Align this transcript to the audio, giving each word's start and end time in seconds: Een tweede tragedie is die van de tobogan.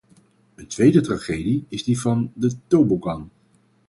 Een 0.55 0.67
tweede 0.67 1.01
tragedie 1.01 1.65
is 1.67 1.83
die 1.83 1.99
van 2.01 2.31
de 2.35 2.55
tobogan. 2.67 3.29